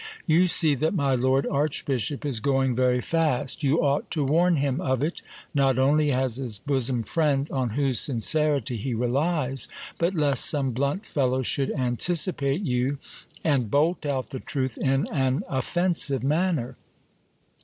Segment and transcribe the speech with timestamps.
[0.25, 4.81] You see that my lord archbishop is going very fast— you ought to warn him
[4.81, 5.21] of it,
[5.53, 9.67] not only as his bosom friend, on whose sincerity he relies,
[9.99, 12.97] but lest some blunt fellow should anticipate you,
[13.43, 16.77] and bolt out the truth in an offensive manner.